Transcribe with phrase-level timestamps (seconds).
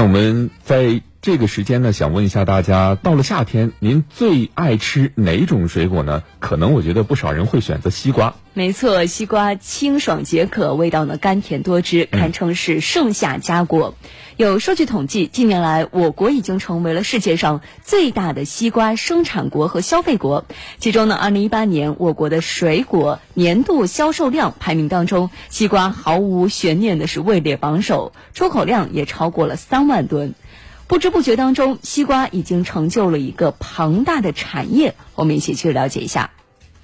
[0.00, 6.22] 那我们在这个时间呢，想问一下大家，到了夏天，您最爱吃哪种水果呢？
[6.38, 8.32] 可能我觉得不少人会选择西瓜。
[8.54, 13.94] 没错，西瓜清爽解渴，味道呢甘甜多汁，堪称是盛夏佳果。
[14.38, 20.46] 有数据统计，近年来我国已经成为了世界上最大的西瓜生产国和消费国。
[20.78, 30.34] 其中呢，二零一八年我国的水果年度销售量排名当中，西瓜毫无悬念的是位列榜首，出口量也超过了三万吨。
[30.90, 34.96] 不知不觉当中，西瓜已经成就了一个庞大的产业。
[35.14, 36.32] 我们一起去了解一下。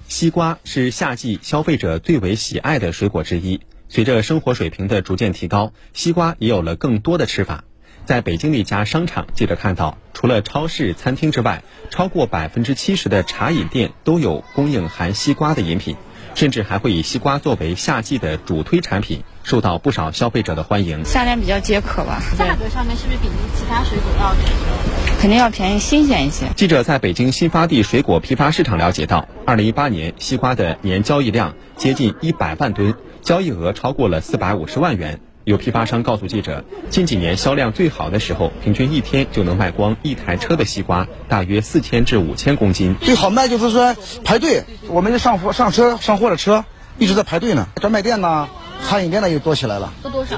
[0.07, 3.59] 西瓜是夏季消费者最为喜爱的水果之一。
[3.89, 7.65] 随着生活水平的逐渐提高，西瓜也有了更多的吃法。
[8.05, 15.97] 在北京的一家商场，记者看到，除了超市、餐厅之外，超过百分之七十的茶饮店都有供应含西瓜的饮品。
[16.33, 21.05] 甚至还会以西瓜作为夏季的主推产品，受到不少消费者的欢迎。
[21.05, 22.21] 夏天比较解渴吧。
[22.37, 25.21] 价格上面是不是比其他水果要便宜？
[25.21, 26.47] 肯定要便宜，新鲜一些。
[26.57, 35.21] 记者在北京新发地水果批发市场了解到，二零一八年西瓜的年交易量接近一百万吨，交易额超过了四百五十万元。
[35.45, 42.97] 有批发商告诉记者，近几年销量最好的时候，平均一天就能卖光一台车的西瓜，大约四千至五千公斤。
[42.99, 46.65] 最好卖就是说排队，我们上货上车上货的车
[46.97, 47.69] 一直在排队呢。
[47.77, 48.49] 专卖店呢，
[48.87, 50.37] 餐饮店呢又多起来了，多多少？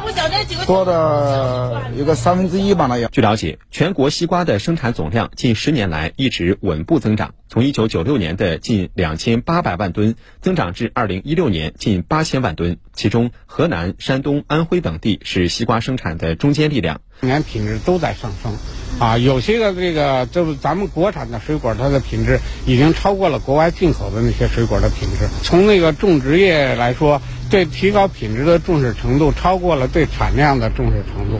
[0.66, 3.11] 多的有个三分之一吧，那样。
[3.14, 7.36] 据了解，全国西瓜的生产总量近十年来一直稳步增长。
[7.47, 17.02] 从一九九六年的近两千八百万吨增长至二零一六年近八千万吨，其中河南、山东、安徽等地是西瓜生产的中坚力量。
[17.22, 18.58] 年品质都在上升，
[19.00, 25.28] 啊，有些个这个就是咱们国产的水果，它的品质已经超过了国外进口的那些水果的品质。
[25.44, 31.39] 从那个种植业来说，对提高品质的重视程度超过了对产量的重视程度。